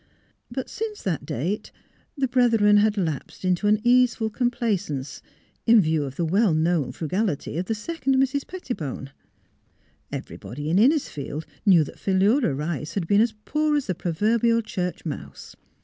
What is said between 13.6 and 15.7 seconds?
as the proverbial church mouse.